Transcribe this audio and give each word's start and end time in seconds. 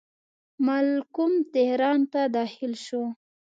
مالکم 0.65 1.33
تهران 1.53 1.99
ته 2.11 2.21
داخل 2.37 2.71
شو. 2.85 3.03